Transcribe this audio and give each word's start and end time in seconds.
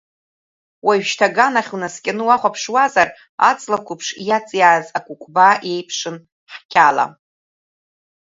Уажәшьҭа 0.87 1.27
аганахь 1.31 1.71
унаскьаны 1.75 2.23
уахәаԥшуазар, 2.27 3.09
аҵла 3.49 3.77
қәыԥш 3.85 4.07
иаҵиааз 4.27 4.85
акәыкәбаа 4.97 5.55
иеиԥшын 5.67 6.17
ҳқьала. 6.51 7.05